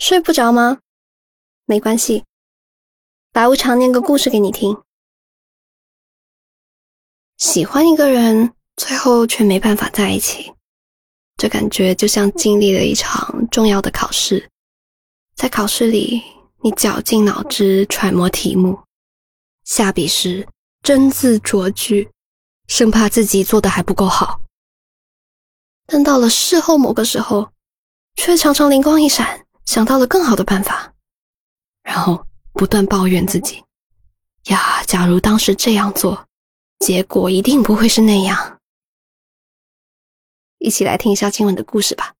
[0.00, 0.78] 睡不着吗？
[1.66, 2.24] 没关系，
[3.32, 4.82] 白无常念个故事给你听。
[7.36, 10.54] 喜欢一个人，最后却没办法在一起，
[11.36, 14.48] 这感觉就像经历了一场重要的考试。
[15.34, 16.22] 在考试里，
[16.62, 18.82] 你绞尽脑汁揣摩题目，
[19.64, 20.48] 下笔时
[20.82, 22.10] 斟字酌句，
[22.68, 24.40] 生怕自己做的还不够好。
[25.84, 27.52] 但到了事后某个时候，
[28.14, 29.46] 却常常灵光一闪。
[29.70, 30.92] 想到了更好的办法，
[31.84, 33.62] 然后不断抱怨自己
[34.50, 36.26] ：“呀，假如当时这样做，
[36.80, 38.58] 结果一定不会是那样。”
[40.58, 42.14] 一起来听一下今晚的故事吧。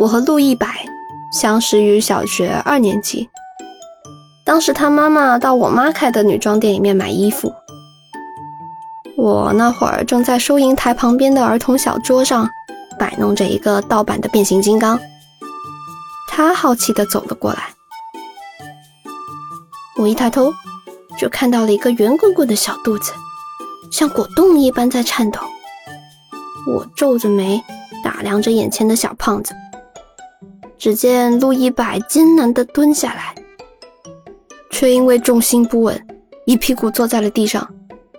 [0.00, 0.82] 我和陆一白
[1.38, 3.28] 相识于小学二年级，
[4.46, 7.54] 当时他妈妈到我妈开的女装店里面买衣服。
[9.16, 12.48] 我那会儿正在收银台旁边的儿童小桌上
[12.98, 14.98] 摆弄着一个盗版的变形金刚，
[16.28, 17.72] 他好奇地走了过来。
[19.96, 20.52] 我一抬头，
[21.18, 23.12] 就看到了一个圆滚滚的小肚子，
[23.90, 25.40] 像果冻一般在颤抖。
[26.66, 27.62] 我皱着眉
[28.02, 29.54] 打量着眼前的小胖子，
[30.76, 33.34] 只见陆一百艰难地蹲下来，
[34.70, 36.06] 却因为重心不稳，
[36.46, 37.68] 一屁股坐在了地上。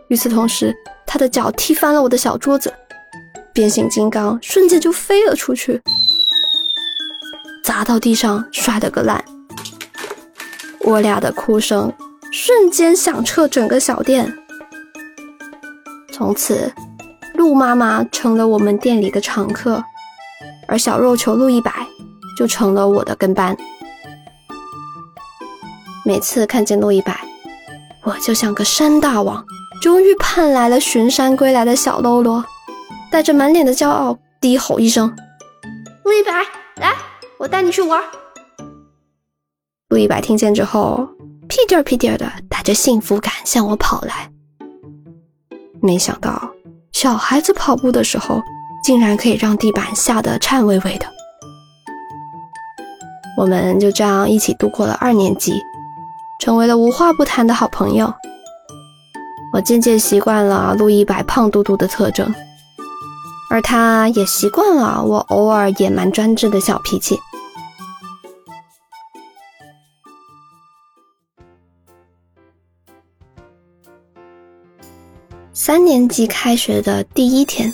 [0.07, 0.73] 与此同时，
[1.07, 2.73] 他的脚踢翻了我的小桌子，
[3.53, 5.81] 变形金刚瞬间就飞了出去，
[7.63, 9.23] 砸到地上，摔了个烂。
[10.81, 11.91] 我俩的哭声
[12.31, 14.31] 瞬间响彻整个小店。
[16.11, 16.71] 从此，
[17.33, 19.83] 陆妈妈成了我们店里的常客，
[20.67, 21.71] 而小肉球陆一百
[22.37, 23.55] 就成了我的跟班。
[26.05, 27.19] 每次看见陆一百，
[28.03, 29.43] 我就像个山大王。
[29.85, 32.43] 终于盼来了巡山归来的小喽啰，
[33.11, 35.15] 带着满脸的骄傲，低吼一声
[36.03, 36.31] ：“陆一白，
[36.81, 36.91] 来，
[37.37, 38.01] 我带你去玩。”
[39.89, 41.07] 陆一白听见之后，
[41.47, 44.27] 屁颠儿屁颠儿的带着幸福感向我跑来。
[45.83, 46.49] 没想到，
[46.91, 48.41] 小孩子跑步的时候，
[48.83, 51.05] 竟然可以让地板吓得颤巍巍的。
[53.37, 55.61] 我们就这样一起度过了二年级，
[56.41, 58.11] 成为了无话不谈的好朋友。
[59.55, 62.29] 我渐渐习惯了陆一百胖嘟嘟的特征，
[63.49, 67.17] 而他也习惯了我偶尔野蛮专制的小脾气。
[75.53, 77.73] 三年级开学的第一天，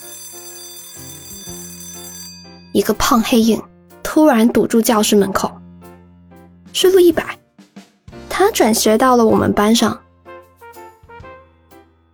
[2.73, 3.59] 一个胖黑影
[4.03, 5.51] 突然堵住教室门口，
[6.73, 7.39] 是陆一百，
[8.29, 9.99] 他转学到了我们班上。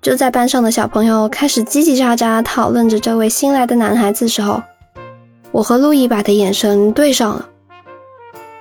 [0.02, 4.62] 就在班上的小朋友开始叽叽喳喳讨论着这位新来的男孩子时候，
[5.52, 7.50] 我和陆一百的眼神对上了。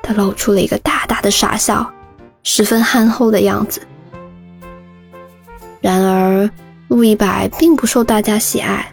[0.02, 1.88] 他露出了一个大大的傻笑，
[2.42, 3.80] 十分憨厚的样子。
[5.80, 6.50] 然而，
[6.88, 8.92] 陆一百并不受大家喜爱。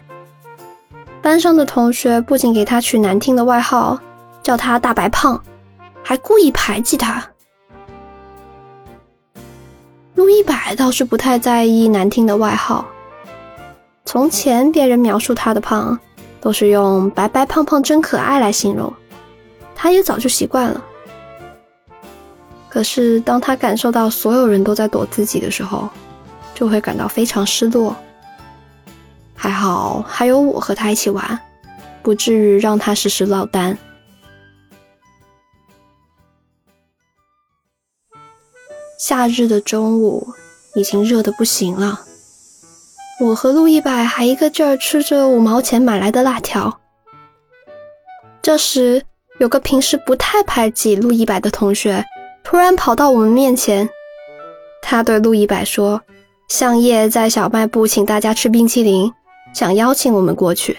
[1.22, 3.98] 班上的同学不仅给他取难听的外号，
[4.42, 5.42] 叫他“大白胖”，
[6.04, 7.24] 还故意排挤他。
[10.14, 12.86] 陆一百倒是不太在意难听的外号。
[14.04, 15.98] 从前别人描述他的胖，
[16.40, 18.92] 都是用“白白胖胖真可爱”来形容，
[19.74, 20.82] 他也早就习惯了。
[22.68, 25.88] 可是当他感受到所有人都在躲自己的时候，
[26.54, 27.96] 就会感到非常失落。
[29.34, 31.38] 还好还有我和他一起玩，
[32.02, 33.76] 不至于让他时时落单。
[38.98, 40.26] 夏日的中午
[40.74, 42.00] 已经热得不行了，
[43.20, 46.80] 我和陆一百还一个劲儿吃着五毛钱买来的辣条。
[48.40, 49.02] 这时，
[49.38, 52.04] 有个平时不太排挤陆一百的同学
[52.42, 53.88] 突然跑到我们面前，
[54.82, 56.00] 他对陆一百说
[56.48, 59.12] ：“向夜在小卖部请大家吃冰淇淋，
[59.52, 60.78] 想邀请我们过去。”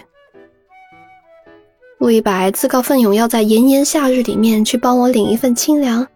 [1.98, 6.06] 陆一百自告奋勇要在炎炎夏日里面去帮我领一份清凉。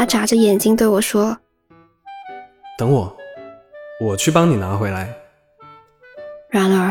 [0.00, 1.36] 他眨着眼睛对我说
[2.78, 3.14] ：“等我，
[4.00, 5.14] 我去帮你拿回来。”
[6.48, 6.90] 然而，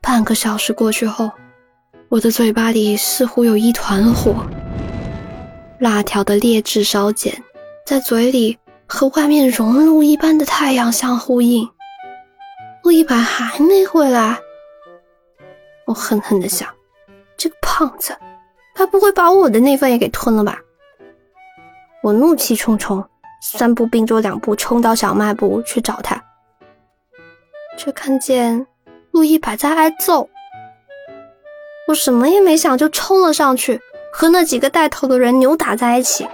[0.00, 1.30] 半个小时过去后，
[2.08, 4.34] 我的嘴巴里似乎有一团火，
[5.80, 7.30] 辣条的劣质烧碱
[7.84, 11.68] 在嘴里和外面熔炉一般的太阳相呼应。
[12.82, 14.38] 陆一白还没回来，
[15.84, 16.66] 我恨恨的想：
[17.36, 18.16] 这个胖子，
[18.74, 20.58] 他不会把我的那份也给吞了吧？
[22.02, 23.04] 我怒气冲冲，
[23.42, 26.22] 三步并作两步冲到小卖部去找他。
[27.76, 28.66] 却看见
[29.12, 30.28] 陆一白在挨揍。
[31.88, 33.80] 我什么也没想，就冲了上去，
[34.12, 36.26] 和那几个带头的人扭打在一起。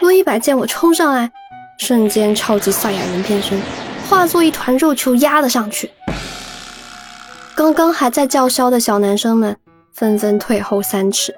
[0.00, 1.30] 陆一白见我冲上来，
[1.78, 3.60] 瞬间超级赛亚人变身，
[4.08, 5.90] 化作一团肉球压了上去。
[7.54, 9.56] 刚刚还在叫嚣的小男生们
[9.92, 11.34] 纷纷退后三尺，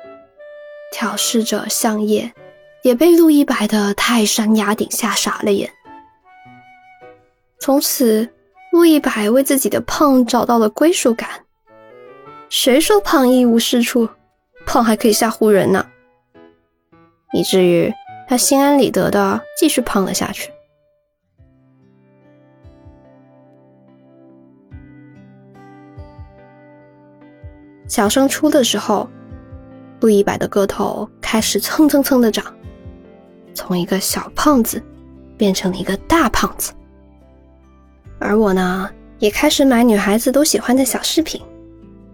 [0.92, 2.32] 挑事者向叶
[2.86, 5.68] 也被陆一白的泰山压顶吓傻了眼。
[7.58, 8.32] 从此，
[8.70, 11.28] 陆一白为自己的胖找到了归属感。
[12.48, 14.08] 谁说胖一无是处？
[14.64, 15.84] 胖还可以吓唬人呢。
[17.32, 17.92] 以至于
[18.28, 20.48] 他心安理得的继续胖了下去。
[27.88, 29.10] 小升初的时候，
[29.98, 32.54] 陆一白的个头开始蹭蹭蹭的长，
[33.56, 34.80] 从一个小胖子
[35.36, 36.72] 变成了一个大胖子。
[38.20, 38.88] 而我呢，
[39.18, 41.42] 也开始买女孩子都喜欢的小饰品。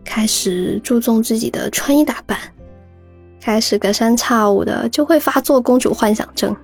[0.05, 2.37] 开始注重自己的穿衣打扮，
[3.41, 6.55] 开始隔三差五的就会发作公主幻想症。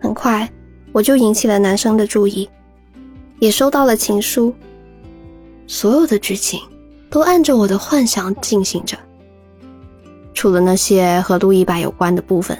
[0.00, 0.50] 很快，
[0.90, 2.50] 我就引起了男生的注意，
[3.38, 4.52] 也收到了情书。
[5.68, 6.60] 所有的剧情
[7.08, 8.98] 都按着我的幻想进行着，
[10.34, 12.56] 除了那些和陆一白有关的部分。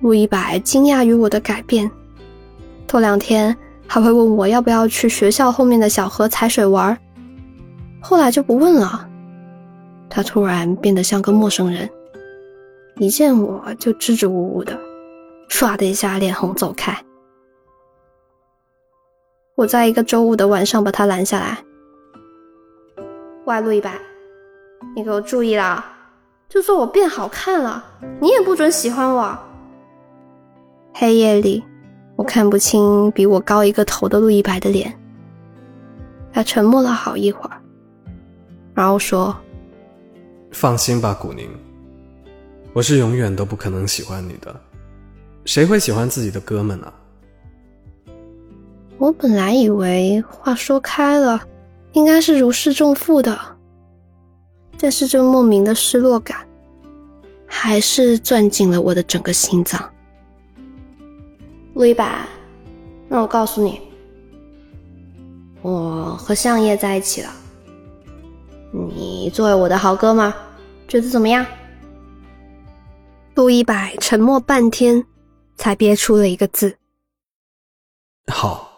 [0.00, 1.90] 陆一白惊讶于我的改变，
[2.86, 3.56] 头两天。
[3.86, 6.98] 还会问我要不要去学校后面的小河踩水玩，
[8.00, 9.08] 后来就不问了。
[10.08, 11.88] 他突然变得像个陌生人，
[12.96, 14.76] 一见我就支支吾吾的，
[15.50, 16.96] 唰的一下脸红走开。
[19.54, 21.58] 我在一个周五的晚上把他拦下来，
[23.44, 24.00] 喂，陆一白，
[24.94, 25.84] 你给我注意啦，
[26.48, 27.84] 就算我变好看了，
[28.20, 29.36] 你也不准喜欢我。
[30.92, 31.62] 黑夜里。
[32.16, 34.96] 我看不清比我高一个头的陆一白的脸，
[36.32, 37.60] 他沉默了好一会儿，
[38.72, 39.36] 然后说
[40.52, 41.50] ：“放心吧，古宁，
[42.72, 44.54] 我是永远都不可能喜欢你的。
[45.44, 46.92] 谁会喜欢自己的哥们呢？”
[48.96, 51.42] 我本来以为话说开了，
[51.94, 53.36] 应该是如释重负的，
[54.78, 56.46] 但是这莫名的失落感，
[57.46, 59.90] 还是攥紧了我的整个心脏。
[61.74, 62.26] 陆一白，
[63.08, 63.80] 那我告诉你，
[65.62, 67.30] 我和相叶在一起了。
[68.72, 70.32] 你作为我的好哥们，
[70.86, 71.46] 觉得怎么样？
[73.34, 75.04] 陆一白沉默半天，
[75.56, 76.76] 才憋出了一个字
[78.30, 78.70] ：“好。”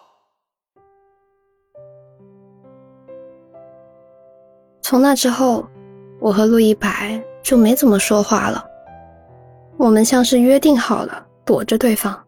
[4.81, 5.66] 从那之后，
[6.18, 8.64] 我和陆一白就没怎么说话了。
[9.76, 12.18] 我们像是约定好了，躲着对方。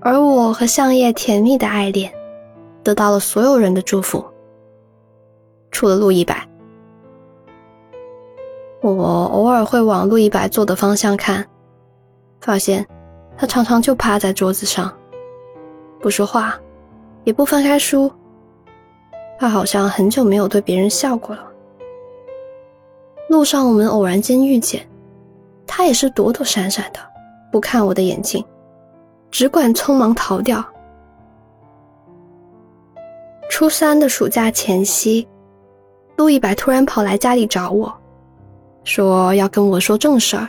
[0.00, 2.12] 而我和向叶甜蜜的爱恋，
[2.82, 4.24] 得到了所有人的祝福，
[5.70, 6.46] 除了陆一白。
[8.80, 8.90] 我
[9.32, 11.46] 偶尔会往陆一白坐的方向看，
[12.40, 12.86] 发现
[13.36, 14.92] 他常常就趴在桌子上，
[16.00, 16.54] 不说话，
[17.24, 18.12] 也不翻开书。
[19.38, 21.44] 他好像很久没有对别人笑过了。
[23.28, 24.86] 路上我们偶然间遇见，
[25.66, 27.00] 他也是躲躲闪闪的，
[27.50, 28.44] 不看我的眼睛。
[29.30, 30.64] 只管匆忙逃掉。
[33.50, 35.26] 初三的暑假前夕，
[36.16, 37.92] 陆一白突然跑来家里找我，
[38.84, 40.48] 说要跟我说正事儿。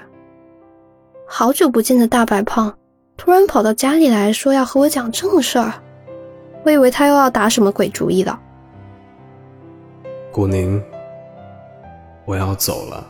[1.28, 2.72] 好久不见的大白胖
[3.18, 5.74] 突然跑到家里来说要和我讲正事儿，
[6.64, 8.40] 我以为他又要打什么鬼主意了。
[10.32, 10.80] 古宁，
[12.26, 13.08] 我要走了。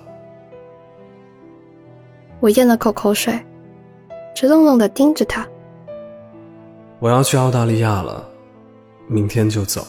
[2.40, 3.34] 我咽了口口水，
[4.36, 5.48] 直愣愣的盯着他。
[7.00, 8.28] 我要去澳大利亚了，
[9.08, 9.86] 明天就走。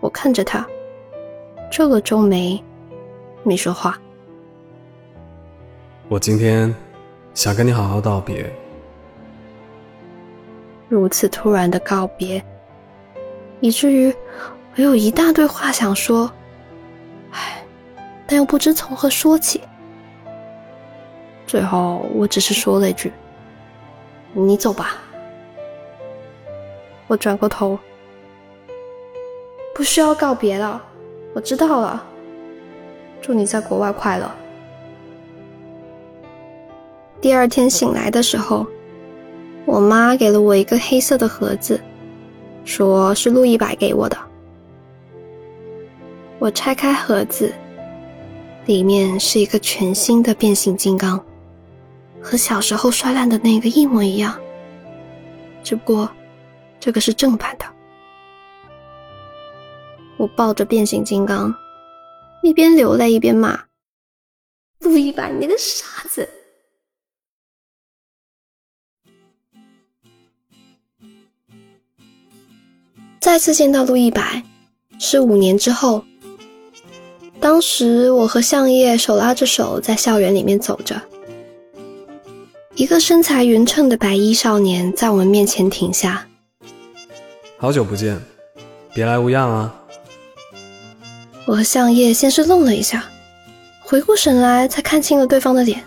[0.00, 0.66] 我看着他，
[1.70, 2.62] 皱了皱眉，
[3.42, 3.98] 没说话。
[6.08, 6.74] 我今天
[7.34, 8.50] 想跟你好好道别。
[10.88, 12.42] 如此突然的告别，
[13.60, 14.14] 以至于
[14.76, 16.30] 我有一大堆话想说，
[17.30, 17.57] 唉，
[18.28, 19.62] 但又不知从何说起。
[21.46, 23.10] 最后，我只是说了一句
[24.34, 24.98] ：“你走吧。”
[27.08, 27.78] 我转过头，
[29.74, 30.80] 不需要告别了，
[31.32, 32.04] 我知道了。
[33.22, 34.30] 祝你在国外快乐。
[37.18, 38.66] 第二天醒来的时候，
[39.64, 41.80] 我妈给了我一个黑色的盒子，
[42.66, 44.18] 说是陆一白给我的。
[46.38, 47.52] 我拆开盒子，
[48.68, 51.24] 里面是一个全新的变形金刚。
[52.20, 54.38] 和小时候摔烂的那个一模一样，
[55.64, 56.10] 只不过
[56.78, 57.64] 这个是正版的。
[60.18, 61.54] 我抱着变形金刚，
[62.42, 63.58] 一边流泪一边骂
[64.80, 66.28] ：“陆一白，你个傻子！”
[73.18, 74.44] 再次见到陆一白，
[74.98, 76.04] 是五年之后。
[77.50, 81.00] 当时我和相叶手拉着手在校园里面走着，
[82.74, 86.28] 一个身材匀称的白衣少年在我们面前停下。
[87.56, 88.20] 好久不见，
[88.92, 89.74] 别来无恙啊！
[91.46, 93.08] 我和相叶先是愣了一下，
[93.80, 95.82] 回过神来才看清了对方的脸。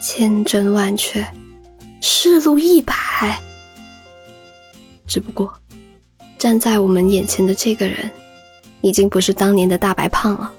[0.00, 1.22] 千真万确，
[2.00, 2.94] 是陆一白。
[5.06, 5.52] 只不过，
[6.38, 8.10] 站在我们眼前的这个人。
[8.80, 10.52] 已经不是当年的大白胖了，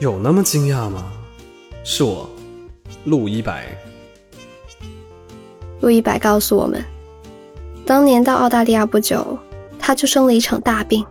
[0.00, 1.04] 有那么惊讶吗？
[1.84, 2.28] 是我，
[3.04, 3.66] 陆一白。
[5.80, 6.84] 陆一白告诉我们，
[7.84, 9.38] 当年到澳大利亚不久，
[9.78, 11.04] 他就生了一场大病。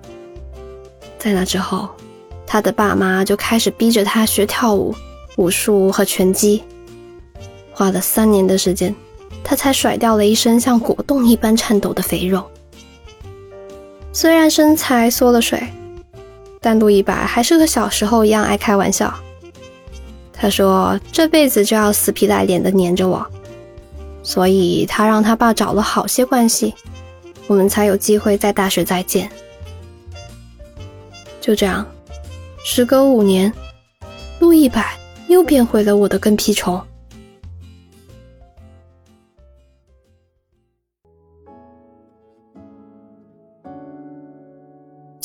[1.17, 1.89] 在那之后，
[2.45, 4.93] 他的爸妈就开始逼着他学跳舞、
[5.37, 6.61] 武术和拳击，
[7.71, 8.93] 花了三年的时间，
[9.43, 12.43] 他才甩掉了一身像果冻一般颤抖的肥肉。
[14.15, 15.61] 虽然身材缩了水，
[16.61, 19.13] 但陆一白还是和小时候一样爱开玩笑。
[20.31, 23.27] 他说这辈子就要死皮赖脸的黏着我，
[24.23, 26.73] 所以他让他爸找了好些关系，
[27.45, 29.29] 我们才有机会在大学再见。
[31.41, 31.85] 就这样，
[32.63, 33.51] 时隔五年，
[34.39, 36.81] 陆一白又变回了我的跟屁虫。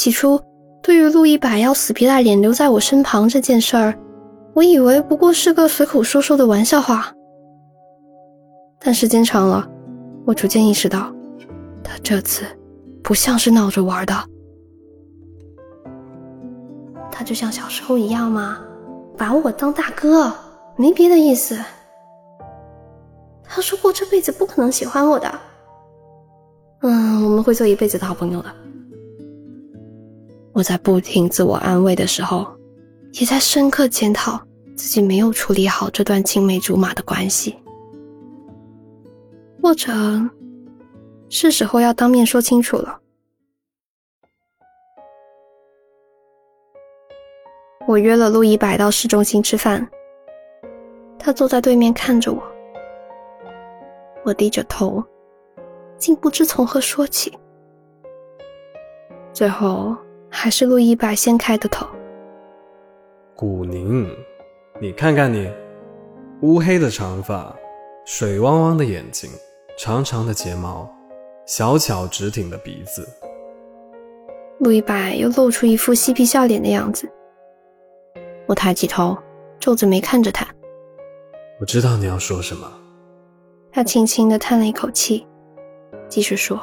[0.01, 0.41] 起初，
[0.83, 3.95] 对于陆一百要死皮赖脸留在我身旁这件事儿，
[4.55, 7.13] 我以为不过是个随口说说的玩笑话。
[8.79, 9.69] 但时间长了，
[10.25, 11.13] 我逐渐意识到，
[11.85, 12.47] 他这次
[13.03, 14.15] 不像是闹着玩的。
[17.13, 18.59] 他就像小时候一样嘛，
[19.19, 20.33] 把我当大哥，
[20.77, 21.59] 没别的意思。
[23.45, 25.31] 他说过这辈子不可能喜欢我的，
[26.81, 28.51] 嗯，我们会做一辈子的好朋友的。
[30.53, 32.47] 我在不停自我安慰的时候，
[33.13, 34.41] 也在深刻检讨
[34.77, 37.57] 自己没有处理好这段青梅竹马的关系，
[39.63, 39.93] 或者
[41.29, 42.99] 是时候要当面说清楚了。
[47.87, 49.89] 我约了陆一白到市中心吃饭，
[51.19, 52.43] 他坐在对面看着我，
[54.25, 55.03] 我低着头，
[55.97, 57.33] 竟不知从何说起，
[59.33, 59.97] 最后。
[60.31, 61.87] 还是陆一白先开的头。
[63.35, 64.09] 古宁，
[64.81, 65.51] 你看看你，
[66.43, 67.55] 乌黑的长发，
[68.07, 69.29] 水汪汪的眼睛，
[69.77, 70.89] 长长的睫毛，
[71.47, 73.07] 小巧直挺的鼻子。
[74.61, 77.11] 陆一白又露出一副嬉皮笑脸的样子。
[78.47, 79.17] 我抬起头，
[79.59, 80.47] 皱着眉看着他。
[81.61, 82.71] 我知道你要说什么。
[83.73, 85.27] 他轻轻的叹了一口气，
[86.09, 86.61] 继续说。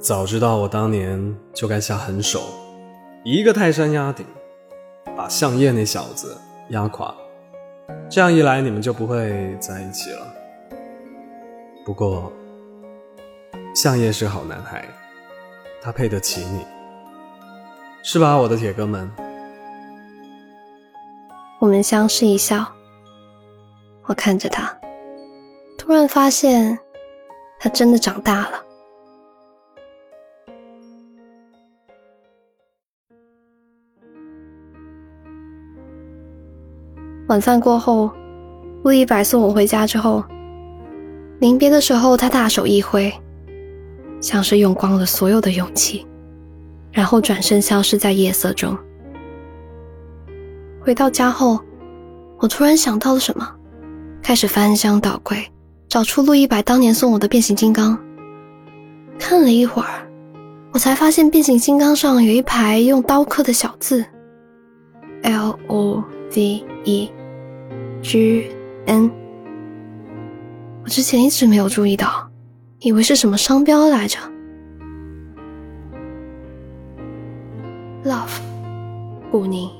[0.00, 2.40] 早知道我当年就该下狠手，
[3.24, 4.24] 一个泰山压顶，
[5.16, 6.36] 把相叶那小子
[6.68, 7.12] 压垮，
[8.08, 10.32] 这样一来你们就不会在一起了。
[11.84, 12.32] 不过，
[13.74, 14.84] 相叶是好男孩，
[15.82, 16.64] 他配得起你，
[18.04, 19.10] 是吧，我的铁哥们？
[21.58, 22.64] 我们相视一笑，
[24.04, 24.72] 我看着他，
[25.76, 26.78] 突然发现，
[27.58, 28.62] 他真的长大了。
[37.28, 38.10] 晚饭过后，
[38.82, 40.24] 陆一白送我回家之后，
[41.40, 43.12] 临别的时候，他大手一挥，
[44.18, 46.06] 像是用光了所有的勇气，
[46.90, 48.74] 然后转身消失在夜色中。
[50.80, 51.60] 回到家后，
[52.38, 53.46] 我突然想到了什么，
[54.22, 55.46] 开始翻箱倒柜，
[55.86, 57.98] 找出陆一白当年送我的变形金刚。
[59.18, 60.08] 看了一会儿，
[60.72, 64.02] 我才发现变形金刚上有一排用刀刻的小字
[65.24, 66.02] ：L O
[66.34, 67.10] V E。
[68.08, 68.50] G
[68.86, 69.10] N，
[70.82, 72.32] 我之前一直没有注意到，
[72.78, 74.18] 以为是什么商标来着。
[78.02, 78.40] Love，
[79.30, 79.70] 顾宁，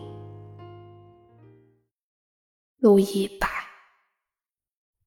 [2.81, 3.49] 陆一白，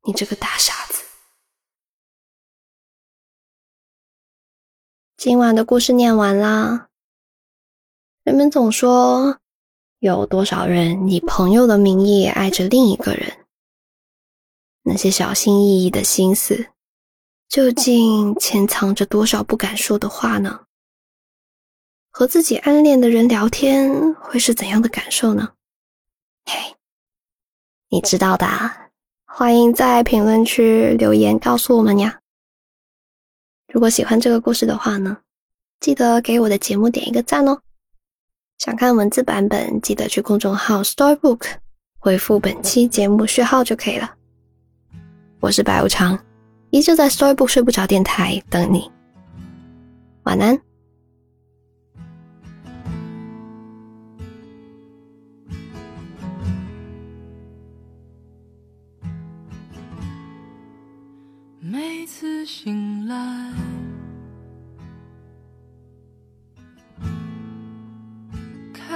[0.04, 1.04] 你这个大傻子。
[5.16, 6.88] 今晚的故事念完啦。
[8.24, 9.38] 人们总说。
[10.02, 13.46] 有多少人以朋友的名义爱着另一个人？
[14.82, 16.70] 那些小心翼翼的心思，
[17.48, 20.62] 究竟潜藏着多少不敢说的话呢？
[22.10, 25.54] 和自己暗恋的人聊天会是怎样的感受呢？
[26.46, 26.76] 嘿，
[27.90, 28.48] 你知道的，
[29.26, 32.20] 欢迎在评论区留言告诉我们呀。
[33.72, 35.20] 如果喜欢这个故事的话呢，
[35.80, 37.62] 记得给我的节目点一个赞哦。
[38.62, 41.48] 想看文字版本，记得去公众号 Storybook
[41.98, 44.14] 回复本期节目序号就可以了。
[45.40, 46.16] 我是白无常，
[46.70, 48.92] 依旧在 Storybook 睡不着电台等你。
[50.26, 50.62] 晚安。
[61.60, 63.52] 每次醒来，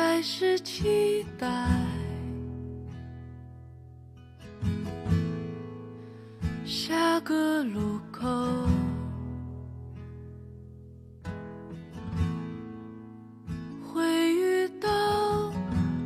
[0.08, 1.48] 开始期待
[6.64, 8.28] 下个路口
[13.82, 15.52] 会遇到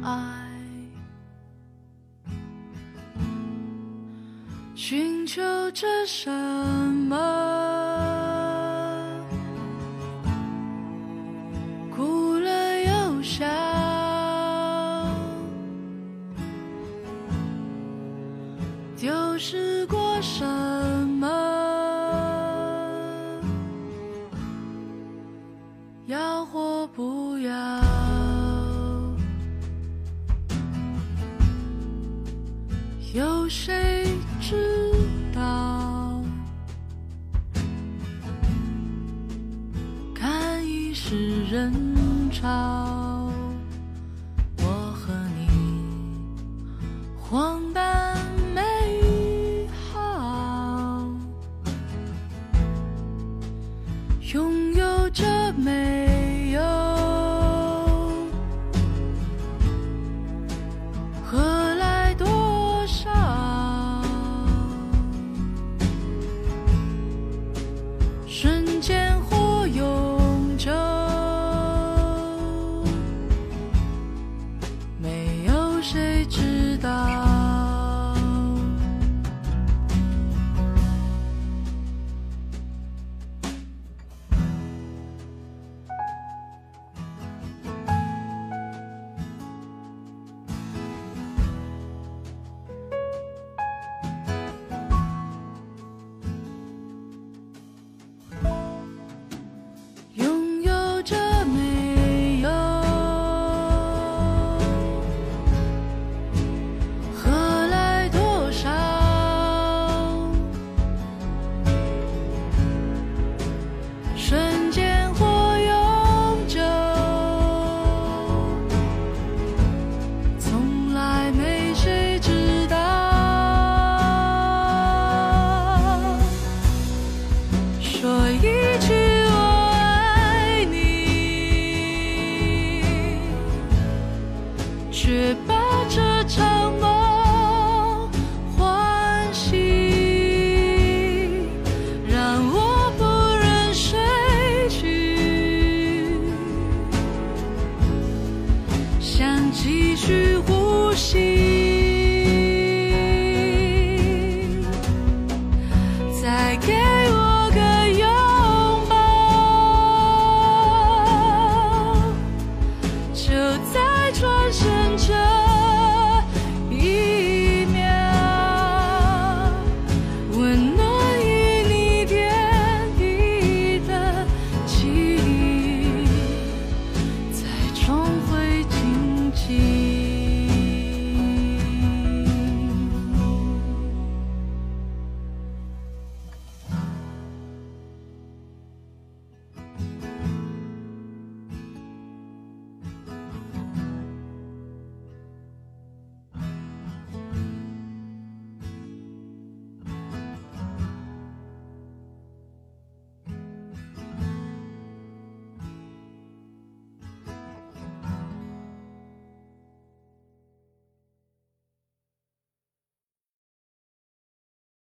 [0.02, 0.50] 爱，
[4.76, 5.42] 寻求
[5.72, 7.69] 着什么？
[33.14, 34.06] 有谁
[34.40, 34.56] 知
[35.34, 36.22] 道？
[40.14, 41.74] 看一世人
[42.32, 42.89] 潮，